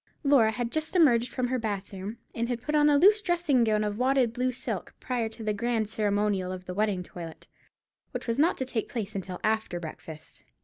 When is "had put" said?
2.49-2.73